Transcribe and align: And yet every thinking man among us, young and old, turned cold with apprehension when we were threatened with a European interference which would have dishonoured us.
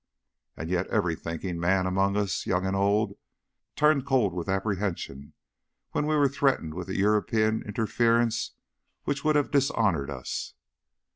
And 0.57 0.67
yet 0.71 0.87
every 0.87 1.15
thinking 1.15 1.59
man 1.59 1.85
among 1.85 2.17
us, 2.17 2.47
young 2.47 2.65
and 2.65 2.75
old, 2.75 3.15
turned 3.75 4.03
cold 4.03 4.33
with 4.33 4.49
apprehension 4.49 5.33
when 5.91 6.07
we 6.07 6.15
were 6.15 6.27
threatened 6.27 6.73
with 6.73 6.89
a 6.89 6.97
European 6.97 7.61
interference 7.61 8.53
which 9.03 9.23
would 9.23 9.35
have 9.35 9.51
dishonoured 9.51 10.09
us. 10.09 10.55